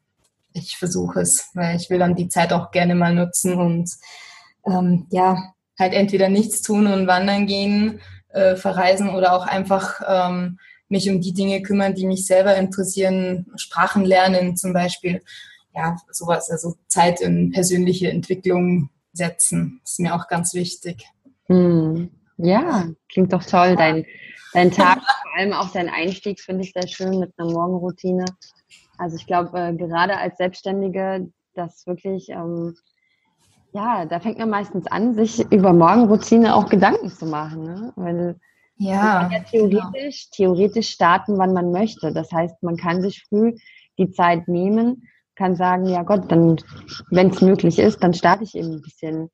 [0.54, 3.90] ich versuche es, weil ich will dann die Zeit auch gerne mal nutzen und
[4.66, 10.58] ähm, ja, halt entweder nichts tun und wandern gehen, äh, verreisen oder auch einfach ähm,
[10.88, 15.22] mich um die Dinge kümmern, die mich selber interessieren, Sprachen lernen zum Beispiel.
[15.74, 21.06] Ja, sowas, also Zeit in persönliche Entwicklung setzen, ist mir auch ganz wichtig.
[21.46, 22.10] Hm.
[22.36, 23.76] Ja, klingt doch toll.
[23.76, 24.04] Dein,
[24.52, 28.24] dein Tag, vor allem auch dein Einstieg, finde ich sehr schön mit einer Morgenroutine.
[28.98, 32.74] Also ich glaube, äh, gerade als Selbstständige, das wirklich, ähm,
[33.72, 37.64] ja, da fängt man meistens an, sich über Morgenroutine auch Gedanken zu machen.
[37.64, 37.92] Ne?
[37.96, 38.36] Weil
[38.76, 40.54] ja, man kann ja theoretisch, genau.
[40.54, 42.12] theoretisch starten, wann man möchte.
[42.12, 43.56] Das heißt, man kann sich früh
[43.98, 46.56] die Zeit nehmen, kann sagen, ja Gott, dann,
[47.10, 49.30] wenn es möglich ist, dann starte ich eben ein bisschen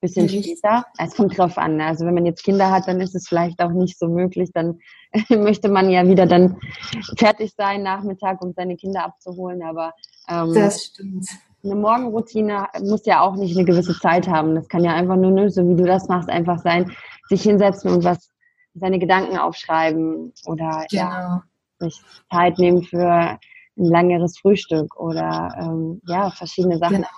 [0.00, 0.42] bisschen mhm.
[0.42, 0.84] später.
[0.98, 1.76] Es kommt drauf an.
[1.76, 1.86] Ne?
[1.86, 4.50] Also wenn man jetzt Kinder hat, dann ist es vielleicht auch nicht so möglich.
[4.52, 4.78] Dann
[5.30, 6.58] möchte man ja wieder dann
[7.16, 9.62] fertig sein Nachmittag, um seine Kinder abzuholen.
[9.62, 9.92] Aber
[10.28, 11.26] ähm, das stimmt.
[11.64, 14.54] Eine Morgenroutine muss ja auch nicht eine gewisse Zeit haben.
[14.54, 16.92] Das kann ja einfach nur, ne, so wie du das machst, einfach sein,
[17.28, 18.30] sich hinsetzen und was
[18.74, 21.02] seine Gedanken aufschreiben oder genau.
[21.02, 21.42] ja,
[21.80, 23.38] sich Zeit nehmen für ein
[23.74, 27.08] längeres Frühstück oder ähm, ja, verschiedene Sachen genau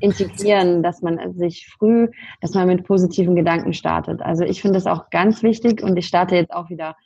[0.00, 2.08] integrieren, dass man sich früh,
[2.40, 4.22] dass man mit positiven Gedanken startet.
[4.22, 6.96] Also ich finde das auch ganz wichtig und ich starte jetzt auch wieder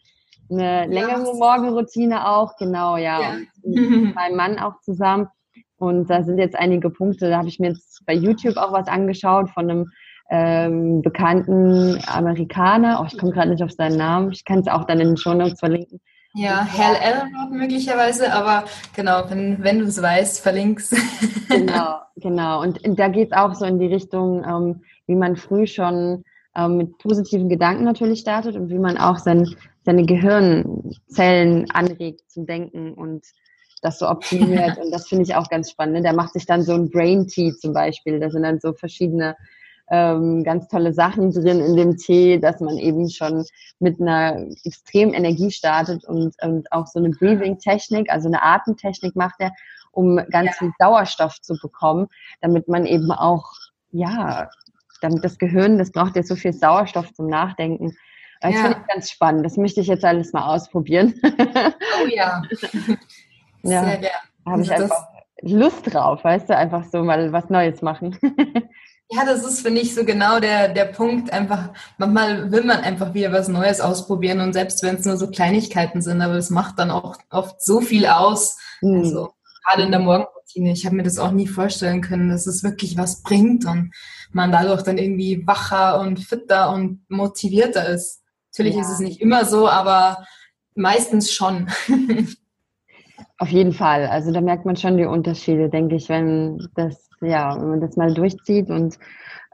[0.50, 1.34] eine längere ja.
[1.34, 3.20] Morgenroutine auch, genau, ja.
[3.20, 3.32] ja.
[3.62, 5.28] mit meinem Mann auch zusammen.
[5.76, 8.88] Und da sind jetzt einige Punkte, da habe ich mir jetzt bei YouTube auch was
[8.88, 9.90] angeschaut von einem
[10.30, 13.00] ähm, bekannten Amerikaner.
[13.00, 14.30] Oh, ich komme gerade nicht auf seinen Namen.
[14.32, 16.00] Ich kann es auch dann in den Show Notes verlinken.
[16.34, 18.64] Ja, Hal Elrod möglicherweise, aber
[18.94, 20.94] genau, wenn, wenn du es weißt, verlinkst.
[21.48, 22.62] genau, genau.
[22.62, 26.76] Und da geht es auch so in die Richtung, ähm, wie man früh schon ähm,
[26.76, 32.94] mit positiven Gedanken natürlich startet und wie man auch sein, seine Gehirnzellen anregt zum Denken
[32.94, 33.24] und
[33.82, 34.78] das so optimiert.
[34.82, 36.04] und das finde ich auch ganz spannend.
[36.04, 38.20] Der macht sich dann so ein Brain Tea zum Beispiel.
[38.20, 39.36] Da sind dann so verschiedene
[39.90, 43.44] ähm, ganz tolle Sachen drin in dem Tee, dass man eben schon
[43.80, 49.36] mit einer extremen Energie startet und, und auch so eine Breathing-Technik, also eine Atemtechnik macht
[49.40, 49.52] er,
[49.90, 50.52] um ganz ja.
[50.58, 52.06] viel Sauerstoff zu bekommen,
[52.40, 53.52] damit man eben auch,
[53.90, 54.48] ja,
[55.00, 57.96] damit das Gehirn, das braucht ja so viel Sauerstoff zum Nachdenken.
[58.40, 58.62] Das ja.
[58.62, 59.44] finde ich ganz spannend.
[59.44, 61.14] Das möchte ich jetzt alles mal ausprobieren.
[61.22, 62.42] Oh ja.
[63.62, 63.84] ja.
[63.84, 64.16] Sehr gerne.
[64.44, 65.08] Da habe ich also einfach
[65.42, 68.16] Lust drauf, weißt du, einfach so mal was Neues machen.
[69.12, 71.32] Ja, das ist, finde ich, so genau der, der Punkt.
[71.32, 75.28] Einfach, manchmal will man einfach wieder was Neues ausprobieren und selbst wenn es nur so
[75.28, 78.56] Kleinigkeiten sind, aber es macht dann auch oft so viel aus.
[78.80, 78.98] Mhm.
[78.98, 79.32] Also,
[79.64, 80.72] gerade in der Morgenroutine.
[80.72, 83.92] Ich habe mir das auch nie vorstellen können, dass es wirklich was bringt und
[84.32, 88.22] man dadurch dann irgendwie wacher und fitter und motivierter ist.
[88.52, 88.82] Natürlich ja.
[88.82, 90.24] ist es nicht immer so, aber
[90.76, 91.68] meistens schon.
[93.38, 94.06] Auf jeden Fall.
[94.06, 97.96] Also da merkt man schon die Unterschiede, denke ich, wenn das ja, wenn man das
[97.96, 98.98] mal durchzieht und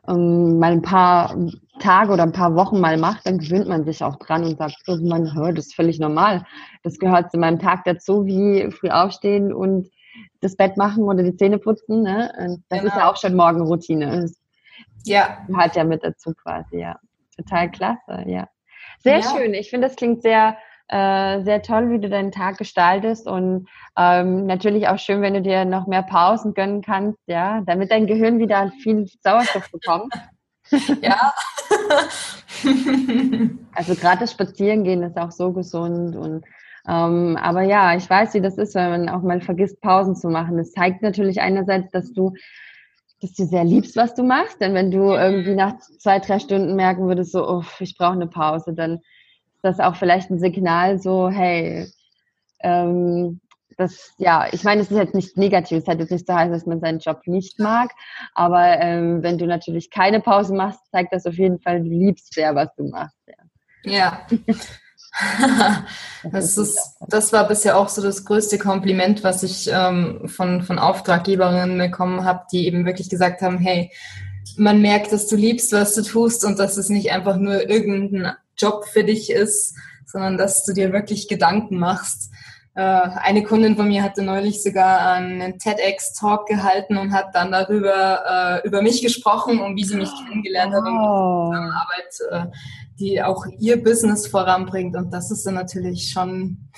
[0.08, 1.36] ähm, mal ein paar
[1.80, 4.76] Tage oder ein paar Wochen mal macht, dann gewöhnt man sich auch dran und sagt
[4.86, 6.44] irgendwann, hör, das ist völlig normal.
[6.82, 9.90] Das gehört zu meinem Tag dazu, wie früh aufstehen und
[10.40, 12.02] das Bett machen oder die Zähne putzen.
[12.02, 12.32] Ne?
[12.68, 12.86] Das genau.
[12.86, 13.10] ist ja genau.
[13.10, 14.22] auch schon Morgenroutine.
[14.22, 14.34] Das
[15.04, 15.38] ja.
[15.46, 16.98] Gehört ja mit dazu quasi, ja.
[17.36, 18.48] Total klasse, ja.
[19.00, 19.22] Sehr ja.
[19.22, 19.54] schön.
[19.54, 20.56] Ich finde, das klingt sehr
[20.88, 23.68] Äh, sehr toll, wie du deinen Tag gestaltest und
[23.98, 28.06] ähm, natürlich auch schön, wenn du dir noch mehr Pausen gönnen kannst, ja, damit dein
[28.06, 30.12] Gehirn wieder viel Sauerstoff bekommt.
[31.00, 31.32] Ja.
[33.72, 36.44] also gerade das Spazierengehen ist auch so gesund und
[36.88, 40.28] ähm, aber ja, ich weiß, wie das ist, wenn man auch mal vergisst, Pausen zu
[40.28, 40.56] machen.
[40.56, 42.32] Das zeigt natürlich einerseits, dass du
[43.20, 44.60] dass du sehr liebst, was du machst.
[44.60, 48.26] Denn wenn du irgendwie nach zwei, drei Stunden merken würdest, so, oh, ich brauche eine
[48.26, 49.00] Pause, dann
[49.66, 51.86] das auch vielleicht ein Signal, so, hey,
[52.60, 53.40] ähm,
[53.76, 56.52] das, ja, ich meine, es ist jetzt nicht negativ, es hat jetzt nicht so heißen,
[56.52, 57.90] dass man seinen Job nicht mag,
[58.34, 62.32] aber ähm, wenn du natürlich keine Pause machst, zeigt das auf jeden Fall, du liebst
[62.32, 63.18] sehr, was du machst.
[63.84, 63.92] Ja.
[63.92, 64.26] ja.
[66.30, 70.78] das, ist, das war bisher auch so das größte Kompliment, was ich ähm, von, von
[70.78, 73.90] Auftraggeberinnen bekommen habe, die eben wirklich gesagt haben, hey,
[74.56, 78.36] man merkt, dass du liebst, was du tust und dass es nicht einfach nur irgendein
[78.56, 82.30] Job für dich ist, sondern dass du dir wirklich Gedanken machst.
[82.74, 88.62] Äh, eine Kundin von mir hatte neulich sogar einen TEDx-Talk gehalten und hat dann darüber
[88.62, 91.52] äh, über mich gesprochen und wie sie mich kennengelernt hat und oh.
[91.52, 92.56] Arbeit äh,
[92.98, 94.96] die auch ihr Business voranbringt.
[94.96, 96.68] Und das ist dann natürlich schon,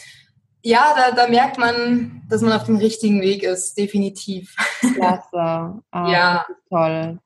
[0.63, 4.55] ja, da, da merkt man, dass man auf dem richtigen Weg ist, definitiv.
[4.95, 5.81] Klasse.
[5.93, 6.45] Oh, ja.
[6.69, 7.19] toll.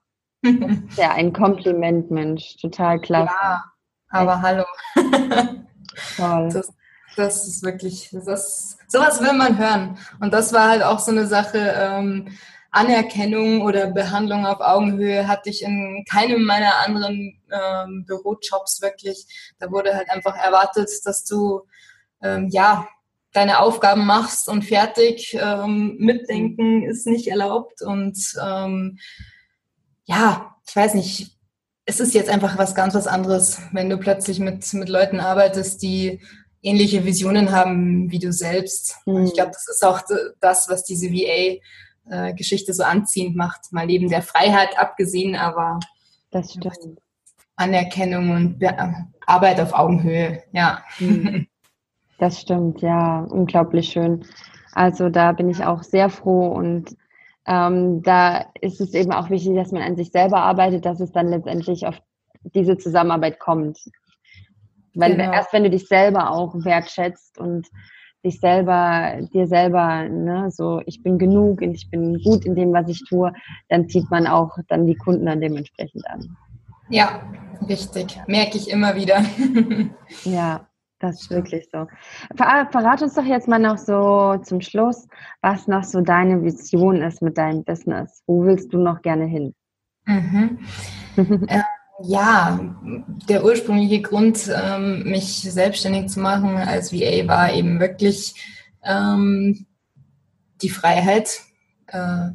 [0.96, 2.56] Ja, ein Kompliment, Mensch.
[2.60, 3.32] Total klasse.
[3.40, 3.64] Ja,
[4.12, 4.42] aber Echt?
[4.42, 4.64] hallo.
[6.16, 6.48] Toll.
[6.52, 6.72] Das,
[7.16, 9.98] das ist wirklich, das, sowas will man hören.
[10.20, 12.28] Und das war halt auch so eine Sache, ähm,
[12.70, 19.26] Anerkennung oder Behandlung auf Augenhöhe hatte ich in keinem meiner anderen ähm, Bürojobs wirklich.
[19.58, 21.66] Da wurde halt einfach erwartet, dass du
[22.22, 22.88] ähm, ja
[23.34, 25.36] deine Aufgaben machst und fertig.
[25.38, 28.98] Ähm, mitdenken ist nicht erlaubt und ähm,
[30.04, 31.36] ja, ich weiß nicht.
[31.84, 35.82] Es ist jetzt einfach was ganz was anderes, wenn du plötzlich mit, mit Leuten arbeitest,
[35.82, 36.20] die
[36.62, 38.96] ähnliche Visionen haben wie du selbst.
[39.04, 39.24] Mhm.
[39.24, 40.00] Ich glaube, das ist auch
[40.40, 41.58] das, was diese VA
[42.10, 45.80] äh, Geschichte so anziehend macht, mal neben der Freiheit abgesehen, aber
[46.30, 47.00] das stimmt.
[47.56, 48.74] Anerkennung und Be
[49.26, 50.82] Arbeit auf Augenhöhe, ja.
[50.98, 51.46] Mhm.
[52.18, 54.24] Das stimmt, ja, unglaublich schön.
[54.72, 56.96] Also da bin ich auch sehr froh und
[57.46, 61.12] ähm, da ist es eben auch wichtig, dass man an sich selber arbeitet, dass es
[61.12, 62.00] dann letztendlich auf
[62.54, 63.78] diese Zusammenarbeit kommt.
[64.94, 65.32] Weil genau.
[65.32, 67.66] erst wenn du dich selber auch wertschätzt und
[68.24, 72.72] dich selber, dir selber, ne, so ich bin genug und ich bin gut in dem,
[72.72, 73.32] was ich tue,
[73.68, 76.36] dann zieht man auch dann die Kunden dann dementsprechend an.
[76.88, 77.22] Ja,
[77.68, 78.20] richtig.
[78.26, 79.24] Merke ich immer wieder.
[80.24, 80.68] ja,
[81.02, 81.86] das ist wirklich so.
[82.36, 85.06] Ver verrat uns doch jetzt mal noch so zum Schluss,
[85.40, 88.22] was noch so deine Vision ist mit deinem Business.
[88.26, 89.54] Wo willst du noch gerne hin?
[90.06, 90.58] Mhm.
[91.48, 91.60] äh,
[92.04, 92.58] ja,
[93.28, 98.34] der ursprüngliche Grund, ähm, mich selbstständig zu machen als VA, war eben wirklich
[98.84, 99.66] ähm,
[100.62, 101.40] die Freiheit,
[101.88, 102.30] äh,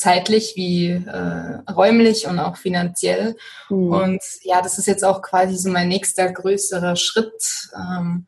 [0.00, 3.36] zeitlich wie äh, räumlich und auch finanziell.
[3.68, 3.92] Mhm.
[3.92, 7.68] Und ja, das ist jetzt auch quasi so mein nächster größerer Schritt.
[7.76, 8.26] Ähm,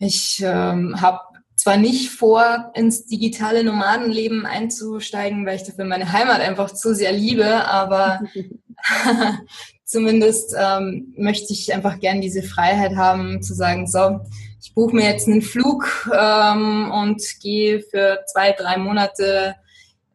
[0.00, 1.20] ich ähm, habe
[1.56, 7.12] zwar nicht vor, ins digitale Nomadenleben einzusteigen, weil ich dafür meine Heimat einfach zu sehr
[7.12, 8.20] liebe, aber
[9.84, 14.20] zumindest ähm, möchte ich einfach gern diese Freiheit haben, zu sagen, so,
[14.62, 19.54] ich buche mir jetzt einen Flug ähm, und gehe für zwei, drei Monate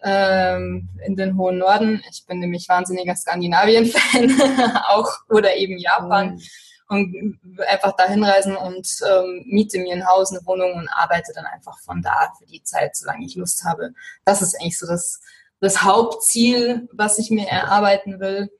[0.04, 2.04] ähm, in den hohen Norden.
[2.10, 4.42] Ich bin nämlich wahnsinniger Skandinavien-Fan,
[4.90, 6.36] auch oder eben Japan.
[6.36, 6.42] Mhm.
[6.90, 11.46] Und einfach da hinreisen und ähm, miete mir ein Haus, eine Wohnung und arbeite dann
[11.46, 13.94] einfach von da für die Zeit, solange ich Lust habe.
[14.26, 15.20] Das ist eigentlich so das,
[15.60, 18.52] das Hauptziel, was ich mir erarbeiten will.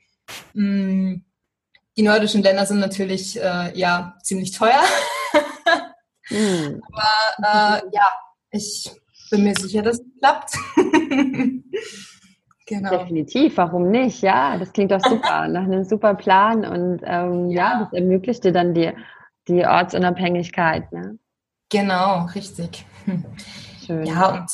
[0.54, 1.18] Mm,
[1.96, 4.82] die nordischen Länder sind natürlich äh, ja ziemlich teuer.
[6.30, 6.82] mm.
[6.92, 8.08] Aber äh, ja,
[8.50, 8.90] ich
[9.30, 10.56] bin mir sicher, dass es klappt.
[12.68, 12.90] genau.
[12.90, 14.22] Definitiv, warum nicht?
[14.22, 17.74] Ja, das klingt doch super, nach einem super Plan und ähm, ja.
[17.74, 17.80] ja.
[17.84, 18.92] das ermöglicht dir dann die,
[19.48, 20.92] die Ortsunabhängigkeit.
[20.92, 21.18] Ne?
[21.70, 22.86] Genau, richtig.
[23.86, 24.06] Schön.
[24.06, 24.50] Ja, und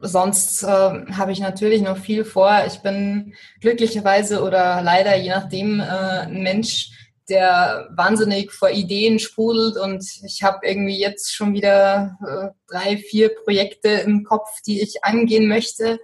[0.00, 2.64] sonst äh, habe ich natürlich noch viel vor.
[2.66, 6.90] Ich bin glücklicherweise oder leider, je nachdem, äh, ein Mensch,
[7.28, 13.30] der wahnsinnig vor Ideen sprudelt und ich habe irgendwie jetzt schon wieder äh, drei, vier
[13.44, 15.98] Projekte im Kopf, die ich angehen möchte,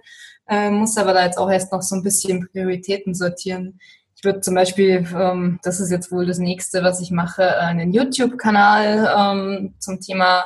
[0.47, 3.79] äh, muss aber da jetzt auch erst noch so ein bisschen Prioritäten sortieren.
[4.15, 7.91] Ich würde zum Beispiel, ähm, das ist jetzt wohl das nächste, was ich mache, einen
[7.93, 10.45] YouTube-Kanal ähm, zum Thema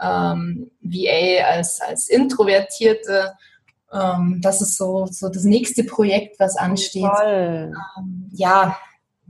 [0.00, 3.32] ähm, VA als, als Introvertierte.
[3.92, 7.10] Ähm, das ist so, so das nächste Projekt, was ansteht.
[7.24, 7.74] Ähm,
[8.32, 8.76] ja,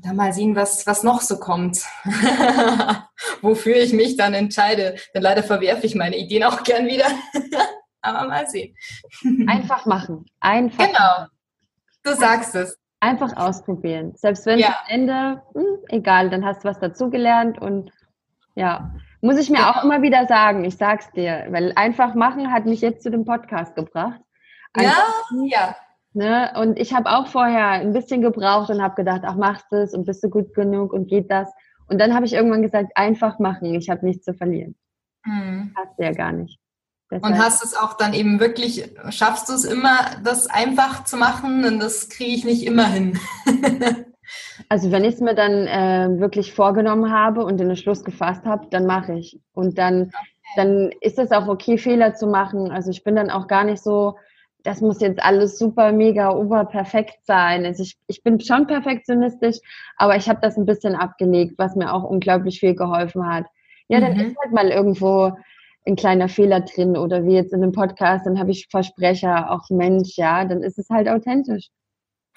[0.03, 1.85] da mal sehen, was, was noch so kommt.
[3.41, 4.97] wofür ich mich dann entscheide.
[5.15, 7.07] Denn leider verwerfe ich meine Ideen auch gern wieder.
[8.03, 8.75] Aber mal sehen.
[9.47, 10.27] Einfach machen.
[10.41, 10.87] Einfach.
[10.87, 11.27] Genau.
[12.03, 12.79] Du sagst es.
[13.01, 14.13] Einfach ausprobieren.
[14.17, 14.69] Selbst wenn ja.
[14.69, 17.91] am Ende, hm, egal, dann hast du was dazugelernt und
[18.55, 19.71] ja, muss ich mir genau.
[19.71, 20.65] auch immer wieder sagen.
[20.65, 24.21] Ich sag's dir, weil einfach machen hat mich jetzt zu dem Podcast gebracht.
[24.73, 25.77] Einfach, ja, ja.
[26.15, 26.53] Ne?
[26.57, 29.95] Und ich habe auch vorher ein bisschen gebraucht und habe gedacht, ach, machst du es
[29.95, 31.49] und bist du gut genug und geht das.
[31.89, 34.77] Und dann habe ich irgendwann gesagt, einfach machen, ich habe nichts zu verlieren.
[35.25, 35.75] Mhm.
[35.77, 36.59] Hast du ja gar nicht.
[37.11, 37.35] Deshalb.
[37.35, 41.65] Und hast es auch dann eben wirklich, schaffst du es immer, das einfach zu machen?
[41.65, 43.19] Und das kriege ich nicht immer hin.
[44.69, 48.67] also wenn ich es mir dann äh, wirklich vorgenommen habe und den Schluss gefasst habe,
[48.71, 49.39] dann mache ich.
[49.53, 50.13] Und dann, okay.
[50.57, 52.71] dann ist es auch okay, Fehler zu machen.
[52.71, 54.17] Also ich bin dann auch gar nicht so,
[54.65, 57.65] das muss jetzt alles super, mega, oberperfekt sein.
[57.65, 59.59] Also ich, ich bin schon perfektionistisch,
[59.97, 63.47] aber ich habe das ein bisschen abgelegt, was mir auch unglaublich viel geholfen hat.
[63.89, 64.21] Ja, dann mhm.
[64.21, 65.33] ist halt mal irgendwo
[65.85, 69.69] ein kleiner Fehler drin oder wie jetzt in einem Podcast, dann habe ich Versprecher, auch
[69.71, 71.71] Mensch, ja, dann ist es halt authentisch.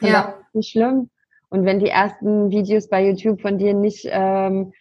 [0.01, 0.33] Und ja.
[0.53, 1.09] Nicht schlimm.
[1.49, 4.73] Und wenn die ersten Videos bei YouTube von dir nicht, ähm,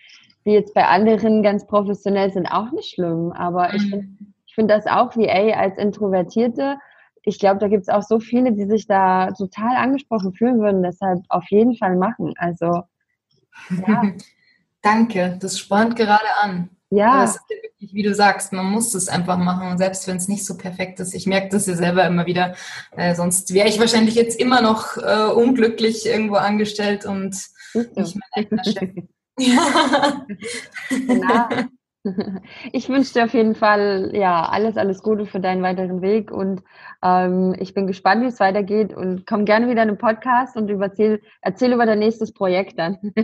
[0.45, 3.33] wie jetzt bei anderen, ganz professionell sind, auch nicht schlimm.
[3.33, 3.75] Aber mhm.
[3.77, 4.09] ich finde
[4.47, 6.79] ich find das auch wie, ey, als Introvertierte,
[7.25, 10.83] ich glaube, da gibt es auch so viele, die sich da total angesprochen fühlen würden.
[10.83, 12.35] Deshalb auf jeden Fall machen.
[12.37, 12.83] Also,
[13.87, 14.03] ja.
[14.83, 16.69] Danke, das spornt gerade an.
[16.91, 17.23] Ja.
[17.23, 20.45] Das ist wirklich, wie du sagst, man muss es einfach machen, selbst wenn es nicht
[20.45, 21.15] so perfekt ist.
[21.15, 22.55] Ich merke das ja selber immer wieder.
[22.93, 27.35] Äh, sonst wäre ich wahrscheinlich jetzt immer noch äh, unglücklich irgendwo angestellt und
[27.75, 28.91] nicht mein eigener Chef.
[29.39, 30.27] ja.
[30.91, 31.49] Genau.
[32.73, 36.63] Ich wünsche dir auf jeden Fall ja alles, alles Gute für deinen weiteren Weg und
[37.03, 40.69] ähm, ich bin gespannt, wie es weitergeht und komm gerne wieder in den Podcast und
[40.69, 42.99] erzähl, erzähl über dein nächstes Projekt dann.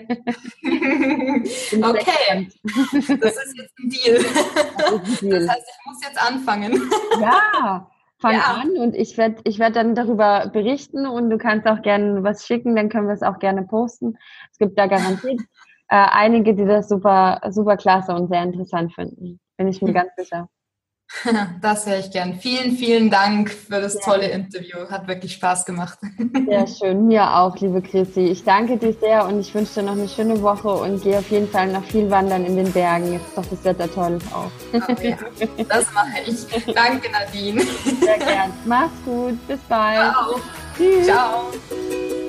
[0.63, 3.09] okay, das ist
[3.57, 4.25] jetzt ein Deal.
[4.79, 5.41] Das, ein Deal.
[5.41, 6.91] das heißt, ich muss jetzt anfangen.
[7.21, 7.87] Ja,
[8.19, 8.61] fang ja.
[8.63, 12.47] an und ich werde ich werd dann darüber berichten und du kannst auch gerne was
[12.47, 14.17] schicken, dann können wir es auch gerne posten.
[14.51, 15.41] Es gibt da garantiert
[15.91, 19.41] äh, einige, die das super, super klasse und sehr interessant finden.
[19.57, 19.95] Bin ich mir hm.
[19.95, 20.49] ganz sicher.
[21.61, 22.35] Das höre ich gern.
[22.35, 24.01] Vielen, vielen Dank für das ja.
[24.01, 24.89] tolle Interview.
[24.89, 25.99] Hat wirklich Spaß gemacht.
[26.47, 27.09] Sehr schön.
[27.09, 28.21] Mir auch, liebe Chrissy.
[28.27, 31.29] Ich danke dir sehr und ich wünsche dir noch eine schöne Woche und gehe auf
[31.31, 33.13] jeden Fall noch viel wandern in den Bergen.
[33.13, 34.51] Jetzt ist doch das Wetter toll auch.
[34.73, 35.17] Oh, ja.
[35.69, 36.47] Das mache ich.
[36.73, 37.63] Danke, Nadine.
[38.01, 38.53] Sehr gern.
[38.65, 39.47] Mach's gut.
[39.49, 40.13] Bis bald.
[40.13, 40.41] Ciao.
[40.77, 41.07] Tschüss.
[41.07, 42.20] Ciao.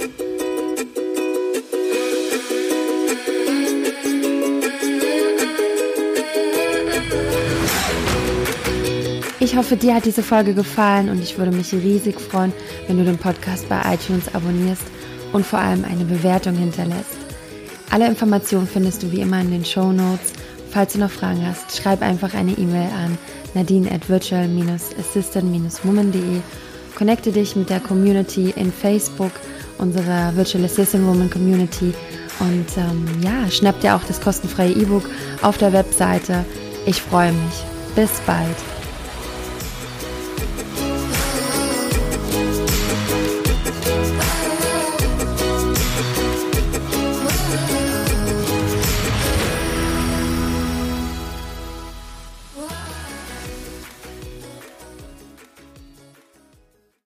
[9.43, 12.53] Ich hoffe, dir hat diese Folge gefallen und ich würde mich riesig freuen,
[12.85, 14.83] wenn du den Podcast bei iTunes abonnierst
[15.33, 17.17] und vor allem eine Bewertung hinterlässt.
[17.89, 20.33] Alle Informationen findest du wie immer in den Show Notes.
[20.69, 23.17] Falls du noch Fragen hast, schreib einfach eine E-Mail an
[23.55, 26.41] nadine at virtual-assistant-woman.de.
[26.95, 29.31] Connecte dich mit der Community in Facebook,
[29.79, 31.95] unserer Virtual Assistant Woman Community
[32.41, 35.09] und ähm, ja, schnapp dir auch das kostenfreie E-Book
[35.41, 36.45] auf der Webseite.
[36.85, 37.63] Ich freue mich.
[37.95, 38.55] Bis bald.